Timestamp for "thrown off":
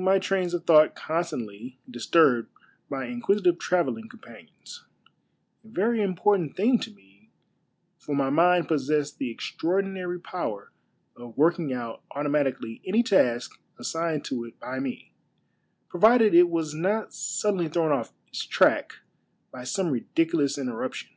17.68-18.12